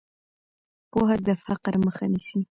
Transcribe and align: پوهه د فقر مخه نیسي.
پوهه 0.91 1.15
د 1.27 1.27
فقر 1.45 1.73
مخه 1.85 2.05
نیسي. 2.13 2.39